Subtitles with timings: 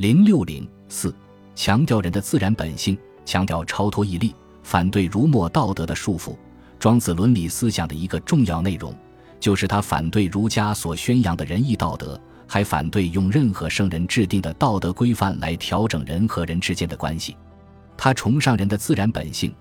[0.00, 1.14] 零六零四，
[1.54, 6.34] 强调人的自然本性，强调超脱毅力，反对儒墨道德的束缚。
[6.78, 8.94] 庄子伦理思想的一个重要内容，
[9.38, 17.36] 就是他反对儒家所宣扬的仁义道德，还反对用任何圣人制定的道德规范来调整人和人之间的关系。
[17.94, 19.54] 他崇尚人的自然本性，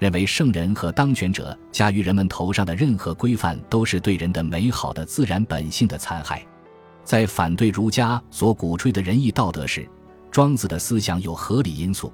[0.00, 6.44] 认为圣人和当权者加于人们头上的任何规范，都是对人的美好的自然本性的残害。
[7.04, 9.88] 在反对儒家所鼓吹的仁义道德时，
[10.30, 12.12] 庄子的思想有合理因素，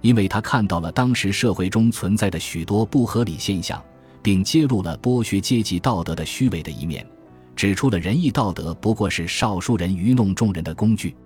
[0.00, 3.82] 因为他看到了当时社会中存在的许多不合理现象，
[4.20, 7.06] 并揭露了剥削阶级道德的虚伪的一面，
[7.54, 11.16] 指出了仁义道德不过是少数人愚弄众人的工具。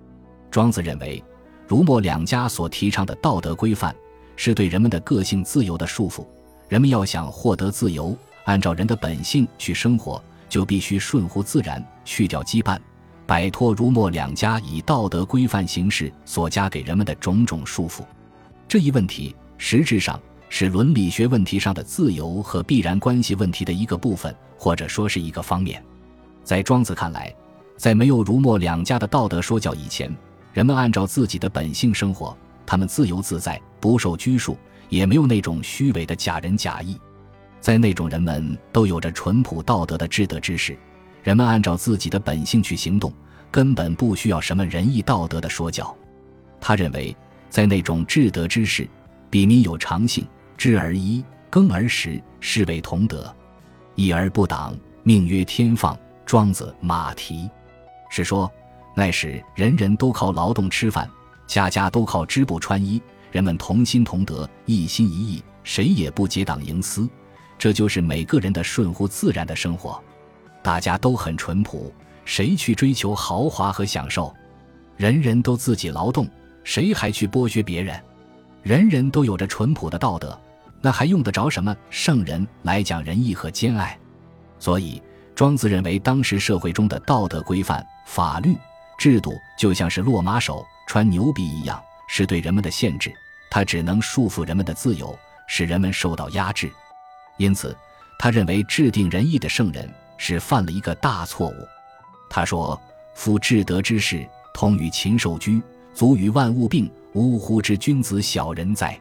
[0.50, 1.22] 庄子认为，
[1.66, 3.94] 儒墨两家所提倡的道德规范
[4.36, 6.24] 是对人们的个性自由的束缚，
[6.68, 12.78] 人们要想获得自由，按照人的本性去生活，就必须顺乎自然，去掉羁绊。
[13.26, 18.02] 摆脱儒墨两家以道德规范形式所加给人们的种种束缚，
[18.68, 25.82] 这一问题实质上是伦理学问题上的自由和必然关系问题的一个部分，或者说是一个方面。
[26.44, 27.34] 在庄子看来，
[27.76, 30.14] 在没有儒墨两家的道德说教以前，
[30.52, 34.56] 人们按照自己的本性生活，他们自由自在，不受拘束，
[34.88, 36.96] 也没有那种虚伪的假仁假义。
[37.60, 40.78] 在那种人们都有着淳朴道德的至德之时。
[41.26, 43.12] 人们按照自己的本性去行动，
[43.50, 45.92] 根本不需要什么仁义道德的说教。
[46.60, 47.16] 他认为，
[47.50, 48.88] 在那种至德之事，
[49.28, 50.24] 比民有常性，
[50.56, 53.34] 知而一，耕而食，是谓同德。
[53.96, 55.98] 义而不党，命曰天放。
[56.24, 57.34] 庄子《马蹄》
[58.08, 58.48] 是说，
[58.94, 61.10] 那时人人都靠劳动吃饭，
[61.44, 63.02] 家家都靠织布穿衣，
[63.32, 67.08] 人们同心同德，一心一意，谁也不结党营私，
[67.58, 70.00] 这就是每个人的顺乎自然的生活。
[70.66, 74.34] 大家都很淳朴，谁去追求豪华和享受？
[74.96, 76.28] 人人都自己劳动，
[76.64, 78.02] 谁还去剥削别人？
[78.64, 80.36] 人人都有着淳朴的道德，
[80.80, 83.96] 那还用得着什么圣人来讲仁义和兼爱？
[84.58, 85.00] 所以，
[85.36, 88.56] 庄子认为，当时社会中的道德规范、法律
[88.98, 93.14] 制度，就像是落马手穿牛皮一样，是对人们的限制，
[93.52, 95.16] 它只能束缚人们的自由，
[95.46, 96.68] 使人们受到压制。
[97.36, 97.76] 因此，
[98.18, 99.88] 他认为制定仁义的圣人。
[100.16, 101.68] 是犯了一个大错误。
[102.28, 102.80] 他说
[103.14, 105.62] ：“夫至德之士，通与禽兽居，
[105.94, 108.98] 足与万物并，呜呼之君子小人哉！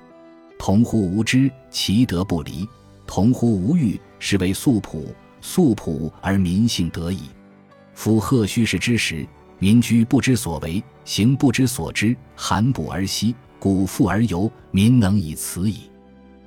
[0.57, 2.67] 同乎无知，其德不离；
[3.05, 5.13] 同乎无欲，是为素朴。
[5.41, 7.23] 素朴而民性得矣。
[7.93, 9.27] 夫贺虚实之时，
[9.59, 15.81] 民居不知所为，行不知所知，寒补而息，古复而游，民能以此矣。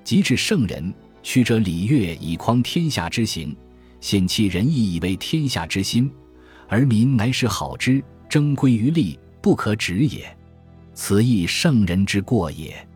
[0.02, 0.92] 及至圣人，
[1.22, 3.56] 曲者礼乐以匡天下之行。”
[4.00, 6.10] 显其仁义以为天下之心，
[6.69, 10.36] 而民乃使好之，争归于利，不可止也。
[10.94, 12.87] 此亦圣人之过也。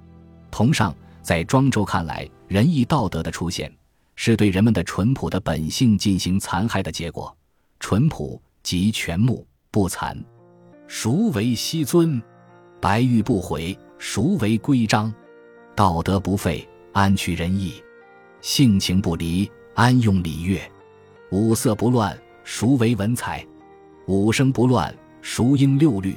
[0.50, 3.72] 同上，在庄周看来，仁义道德的出现，
[4.16, 7.36] 是对人们的淳朴的本性进行残害的结果。
[7.80, 10.16] 淳朴即全木不残，
[10.86, 12.22] 孰为西尊？
[12.80, 15.12] 白玉不毁，孰为规章？
[15.74, 17.82] 道德不废，安取仁义？
[18.40, 20.60] 性情不离，安用礼乐？
[21.32, 23.42] 五色不乱，孰为文采？
[24.06, 26.14] 五声不乱，孰应六律？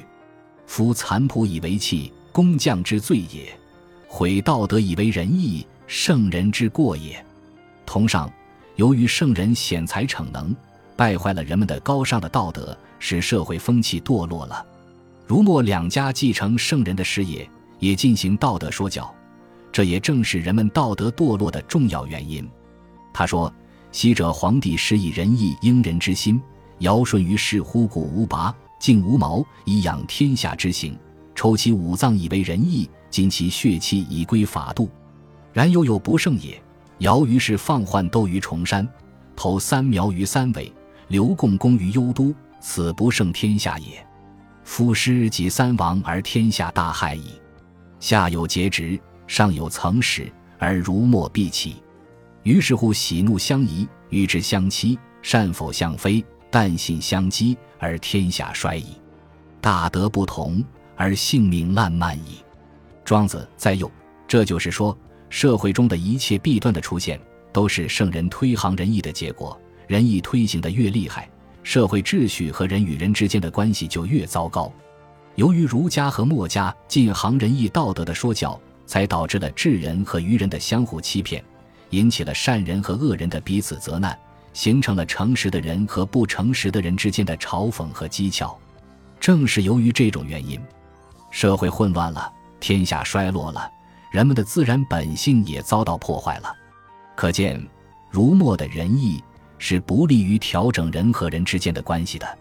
[0.66, 3.46] 夫残朴以为器，工匠之罪也；
[4.06, 7.24] 毁道德以为仁义，圣人之过也。
[7.86, 8.30] 同上，
[8.74, 10.54] 由于圣人显才逞能，
[10.96, 14.66] 败坏了人们的高尚的道德，使社会风气堕落了。
[15.26, 17.48] 儒墨两家继承圣人的事业，
[17.78, 19.10] 也进行道德说教，
[19.72, 22.46] 这也正是人们道德堕落的重要原因。
[23.14, 23.50] 他说。
[23.92, 26.40] 昔者皇帝施以仁义应人之心，
[26.80, 30.98] 尧舜于是乎古无拔，敬无毛，以养天下之行，
[31.34, 34.90] 抽其五脏以为仁义，今其血气以归法度。
[35.52, 36.62] 然犹有不胜也。
[37.00, 38.88] 尧于是放患斗于崇山，
[39.34, 40.72] 投三苗于三尾，
[41.08, 44.06] 刘共攻于幽都，此不胜天下也。
[44.64, 47.32] 夫师及三王而天下大害矣。
[48.00, 51.76] 下有节直，上有曾始，而儒墨必起。
[52.46, 58.84] 于是乎，喜怒相宜，与之相欺，善否相非，淡信相讥，而天下衰矣。
[59.60, 60.64] 大德不同，
[60.94, 62.44] 而性命烂漫矣。
[63.04, 63.90] 庄子在右，
[64.28, 64.96] 这就是说，
[65.28, 67.20] 社会中的一切弊端的出现，
[67.52, 69.60] 都是圣人推行仁义的结果。
[69.88, 71.28] 仁义推行的越厉害，
[71.64, 74.72] 社会秩序和人与人之间的关系就越糟糕。
[75.34, 78.56] 由于儒家和墨家进行仁义道德的说教，
[78.86, 81.44] 才导致了智人和愚人的相互欺骗。
[81.90, 84.18] 引起了善人和恶人的彼此责难，
[84.52, 88.56] 形成了诚实的人和不诚实的人之间的嘲讽和讥诮。
[89.18, 90.60] 正是由于这种原因，
[91.30, 93.70] 社会混乱了，天下衰落了，
[94.10, 96.54] 人们的自然本性也遭到破坏了。
[97.14, 97.60] 可见，
[98.10, 99.22] 儒墨的仁义
[99.58, 102.38] 是不利于调整人和人之间的关系的。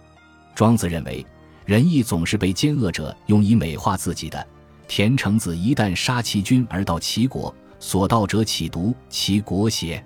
[0.53, 1.25] 庄子认为，
[1.65, 4.45] 仁义总是被奸恶者用以美化自己的。
[4.88, 7.53] 田成子一旦杀其君而到齐国，
[7.86, 10.04] 所盗者岂独其国邪？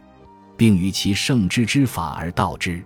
[0.58, 2.84] 并与其圣之之法而盗之。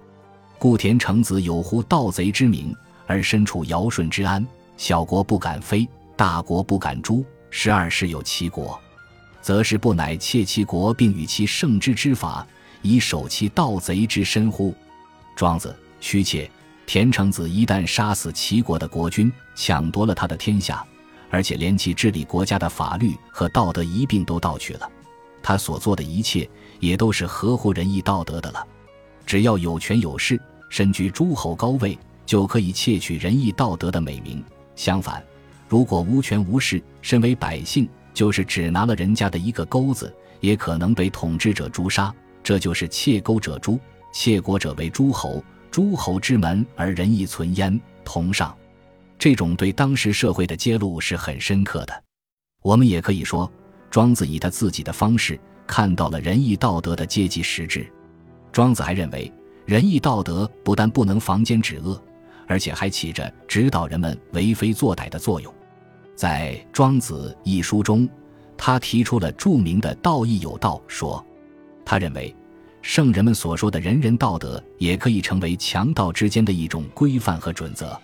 [0.60, 2.72] 故田成子有乎盗贼之名，
[3.08, 4.46] 而身处尧舜之安。
[4.78, 7.26] 小国不敢非，大国不敢诛。
[7.50, 8.80] 十二世有其国，
[9.42, 12.46] 则是不乃窃其国，并与其圣之之法，
[12.84, 14.76] 以守其盗贼之身乎？
[15.36, 16.48] 庄子，虚切。
[16.86, 20.86] 田成子一旦杀死齐国的国君，抢夺了他的天下，
[21.34, 24.88] 而且连其治理国家的法律和道德一并都盗取了，
[25.42, 26.48] 他所做的一切
[26.80, 28.64] 也都是合乎仁义道德的了。
[29.26, 30.40] 只要有权有势。
[30.70, 31.96] 身居诸侯高位，
[32.26, 34.44] 就可以窃取仁义道德的美名。
[34.76, 35.24] 相反，
[35.68, 42.12] 如果无权无势，身为百姓，就是只拿了人家的一个钩子，也可能被统治者诛杀。
[42.44, 43.80] 这就是窃钩者诛，
[44.12, 47.80] 窃国者为诸侯，诸侯之门而仁义存焉。
[48.04, 48.56] 同上，
[49.24, 52.04] 这种对当时社会的揭露是很深刻的。
[52.62, 53.50] 我们也可以说，
[53.90, 57.90] 庄子以他自己的方式看到了仁义道德的阶级实质。
[58.52, 59.32] 庄子还认为。
[59.66, 61.98] 仁义道德不但不能防奸止恶，
[62.48, 65.56] 而且还起着指导人们为非作歹的作用。
[66.18, 68.06] 在《庄子》一书中，
[68.58, 71.26] 他提出了著名的“道义有道”说。
[71.86, 72.36] 他认为，
[72.82, 77.98] 圣人们所说的仁人道德，也可以成为强盗之间的一种规范和准则，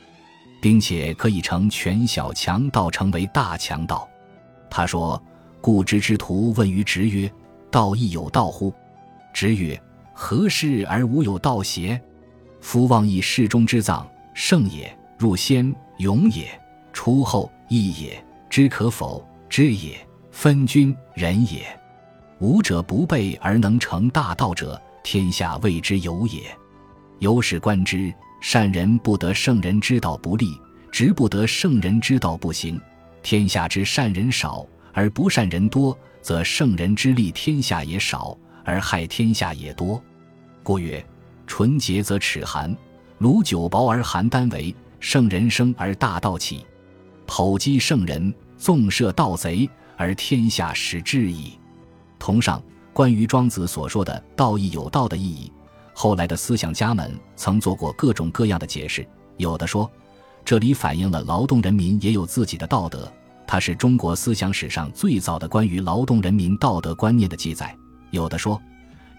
[0.62, 4.08] 并且可以成全小强盗成为大强盗。
[4.70, 5.22] 他说
[5.62, 7.32] ：“故知之徒问于直曰
[7.72, 8.74] ：‘道亦有道乎？’
[9.34, 9.80] 直曰。”
[10.22, 11.98] 何事而无有道邪？
[12.60, 16.44] 夫妄以世中之藏，圣也；入先勇也；
[16.92, 18.22] 出后义也。
[18.50, 19.26] 知可否？
[19.48, 19.98] 知也。
[20.30, 21.66] 分君仁也。
[22.40, 26.42] 武者不备而能成大道者，天下谓之有也。
[27.20, 30.60] 由是观之，善人不得圣人之道不立，
[30.92, 32.80] 直不得圣人之道不行。
[33.22, 40.02] 天下之善人少而不善人多，则圣人之利天下也少，而害天下也多。
[40.64, 41.06] 故曰：
[41.46, 42.76] 纯洁则齿寒，
[43.18, 44.74] 鲁酒薄而邯郸为。
[45.02, 46.66] 圣人生而大道起，
[47.26, 51.58] 剖击圣人，纵摄盗贼，而天下始治矣。
[52.20, 52.62] 同上，
[52.92, 55.50] 关于庄子所说的“道义有道”的意义，
[56.02, 59.06] 后来的思想家们曾做过各种各样的解释。
[59.36, 59.92] 有的说，
[60.46, 63.12] 这里反映了劳动人民也有自己的道德，
[63.46, 67.76] 它是中国思想史上最早的关于劳动人民道德观念的记载。
[68.12, 68.58] 有的说。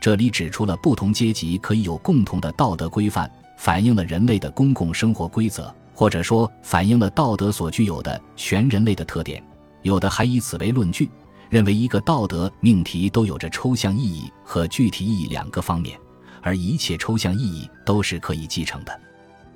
[0.01, 9.45] 这里指出了不同阶级可以有共同的道德规范，反映了人类的公共生活规则，或者说反映了道德所具有的全人类的特点。
[9.83, 11.11] 有的还以此为论据，
[11.51, 16.01] 认为一个道德命题都有着抽象意义和具体意义两个方面，
[16.43, 19.01] 而一切抽象意义都是可以继承的。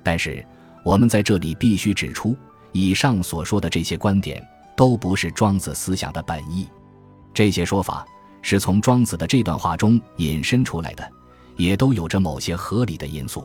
[0.03, 0.45] 但是
[0.83, 2.35] 我们在这里必须指出，
[2.71, 4.45] 以上所说的这些观点
[4.75, 6.67] 都不是庄子思想的本意，
[7.33, 8.05] 这些说法。
[8.47, 11.11] 是从庄子的这段话中引申出来的，
[11.55, 13.43] 也都有着某些合理的因素。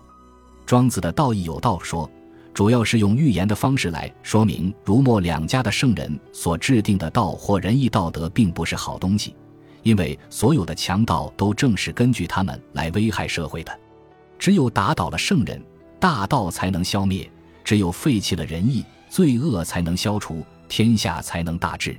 [0.67, 2.07] 庄子的“道义有道”说，
[2.53, 9.35] 主要是用寓言的方式来说明儒墨两家的圣人所制定的道或仁义道德并不是好东西，
[9.83, 13.79] 因为所有的强盗都正是根据他们来危害社会的。
[14.39, 15.63] 只有打倒了圣人，
[15.99, 17.29] 大道才能消灭；
[17.65, 21.97] 只有废弃了仁义，罪恶才能消除，天下才能大治。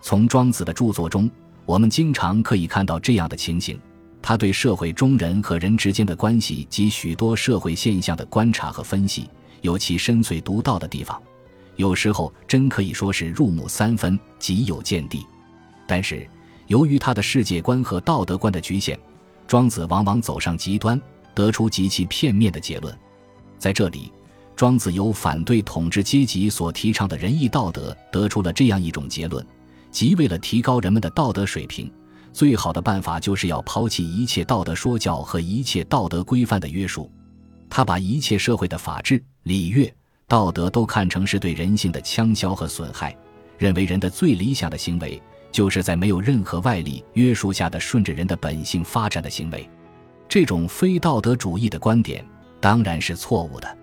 [0.00, 1.30] 从庄子的著作中。
[1.64, 3.78] 我们经常可以看到这样的情形：
[4.20, 11.22] 他对社会中人和人之间的关系及许多社会现象的观察和分析，有其深邃独到的地方。
[11.76, 15.24] 有时候真可以说是入木三分，极有见地。
[15.86, 16.28] 但是，
[16.72, 18.98] 由于他的世界观和道德观的局限，
[19.46, 20.98] 庄子往往走上极端，
[21.34, 22.98] 得出极其片面的结论。
[23.58, 24.10] 在这里，
[24.56, 29.46] 庄子由反对统治阶级所提倡的仁义道德，得出了这样一种结论。
[29.90, 31.92] 即为了提高人们的道德水平，
[32.32, 37.12] 最好的办法就是要抛弃一切道德说教和一切道德规范的约束。
[37.68, 39.94] 他把一切社会的法治、礼乐、
[40.26, 43.14] 道德都看成是对人性的枪销和损害，
[43.58, 45.20] 认为人的最理想的行为
[45.52, 49.68] 就是在没有任何外力约束下的顺着人的本性发展的行为。
[50.28, 52.24] 这种非道德主义的观点
[52.58, 53.78] 当然是错误的。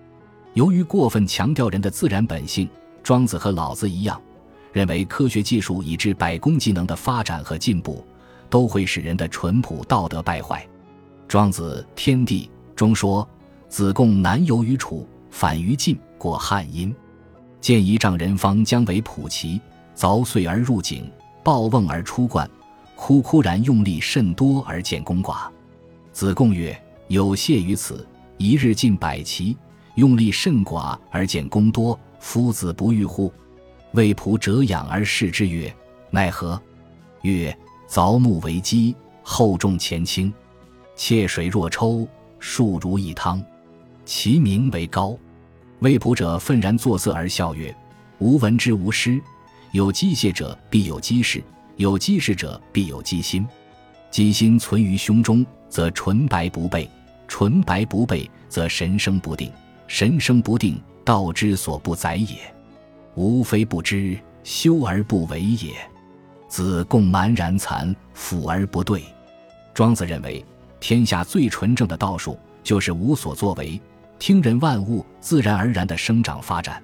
[0.55, 2.67] 由于过分强调人的自然本性，
[3.03, 4.19] 庄子和老子一样。
[4.71, 8.05] 认为科学技术以致百工技能的发展和进步，
[8.51, 10.67] 都会使人的淳朴道德败坏。
[11.27, 13.27] 庄子《天地》中说
[13.67, 16.93] ：“子贡南游于楚，反于晋，过汉阴。”
[17.59, 19.59] 见一丈人方将为普其，
[19.95, 21.11] 凿碎而入井，
[21.49, 22.47] 抱瓮而出灌，
[22.95, 25.47] 枯枯然用力甚多而见功寡。
[26.13, 26.79] 子贡曰
[27.09, 29.57] ：“有谢于此，一日进百骑，
[29.95, 33.33] 用力甚寡而见功多，夫子不欲乎？”
[33.93, 35.75] 魏仆折仰而视之曰
[36.11, 36.61] ：“奈何？”
[37.23, 37.57] 曰
[37.89, 40.31] ：“凿木为基，厚重前倾，
[40.95, 43.43] 切水若抽，数如一汤，
[44.05, 45.17] 其名为高。”
[45.81, 47.75] 魏仆者愤然作色而笑曰
[48.21, 49.19] ：“吾闻之无师。
[49.71, 51.43] 有机械者必有机事，
[51.75, 53.47] 有机事者必有机心。
[54.09, 56.87] 机心存于胸中，则纯白不备；
[57.27, 59.51] 纯白不备，则神生不定。
[59.87, 62.37] 神生不定，道之所不载也。
[63.15, 65.73] 吾非不知，修而不为也。
[66.47, 69.03] 子贡蛮然惭，腐而不对。”
[69.73, 70.43] 庄子认为，
[70.79, 73.79] 天下最纯正的道术就是无所作为。
[74.17, 76.83] 听人万物自然而然的生长发展，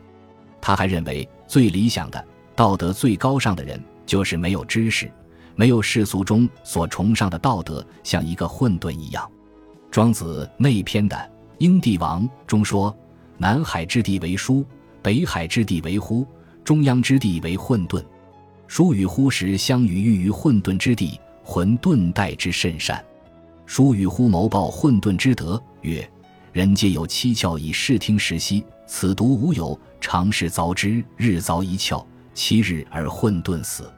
[0.61, 5.11] 他还认为最理想的、道德最高尚的人，就是没有知识、
[5.55, 9.29] 没有世俗中所崇尚的道德，像一个混沌一样。
[9.91, 11.15] 庄子内篇的
[11.57, 12.95] 《英帝王》中说
[13.37, 14.65] ：“南海之地为书，
[15.01, 16.25] 北海之地为乎，
[16.63, 18.03] 中央之地为混沌。
[18.67, 23.03] 书与乎时相与喻于混沌之地，混沌待之甚善。
[23.65, 26.09] 书与乎谋报混沌之德，曰。”
[26.53, 29.77] 人皆有七窍以视听时息，此独无有。
[29.99, 32.01] 常是凿之，日凿一窍，
[32.35, 33.91] 七日而混沌死。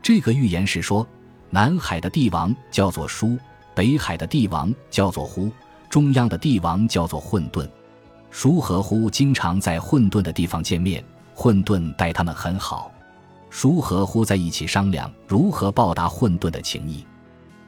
[0.00, 1.06] 这个预言是说，
[1.50, 3.36] 南海的帝王叫做书，
[3.74, 5.50] 北海的帝王叫做呼，
[5.90, 7.68] 中央的帝王叫做混沌。
[8.30, 12.90] 书和呼经常在混沌的地方见面，混沌待他们很好。
[13.50, 17.04] 书和呼在一起商量如何报答混沌的情谊，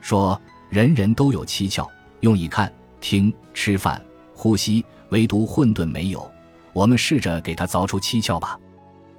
[0.00, 0.40] 说
[0.70, 1.86] 人人都有七窍，
[2.20, 4.02] 用以看、听、吃饭。
[4.34, 6.28] 呼吸，唯独混沌没有。
[6.72, 8.58] 我们试着给他凿出七窍吧。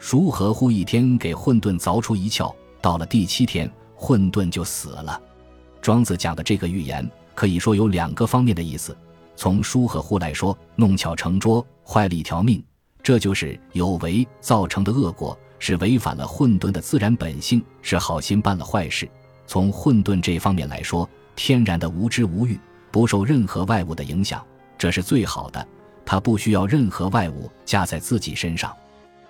[0.05, 5.19] 孰和乎一天给混沌凿出一窍，到了第七天，混沌就死了。
[5.81, 8.95] 庄子讲的这个寓言，可以说有两个方面的意思。
[9.35, 12.63] 从孰和乎来说，弄巧成拙，坏了一条命，
[13.01, 19.09] 这就是有为造成的恶果，是违反了混沌的自然本性，是好心办了坏事。
[19.47, 22.59] 从混沌这方面来说，天然的无知无欲，
[22.91, 24.45] 不受任何外物的影响。
[24.77, 25.67] 这是最好的，
[26.05, 28.71] 他不需要任何外物加在自己身上，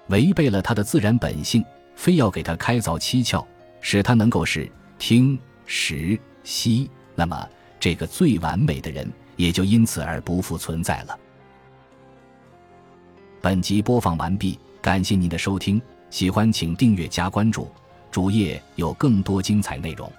[0.08, 1.64] 违背了他的自然本性，
[1.96, 3.46] 非要给他开凿七窍，
[3.82, 7.48] 使他能够是听、识、吸，那么
[7.80, 11.18] 这个最完美的人也就因此而不复存在了。
[13.42, 17.70] 本集播放完毕，感谢您的收听，喜欢请订阅加关注，
[18.10, 20.12] 主页有更多精彩内容。